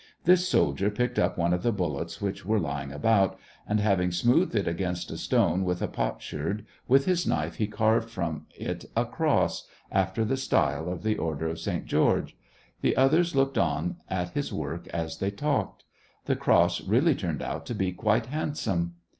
[0.23, 4.55] This soldier picked up one of the bullets which were lying about, and, having smoothed
[4.55, 8.85] it against a stone with a pots herd, with his knife he carved from it
[8.95, 11.85] a cross, after the style of the order of St.
[11.85, 12.35] George;
[12.81, 15.83] the others looked on at his work as they talked.
[16.25, 18.95] The cross really turned out to be quite handsome.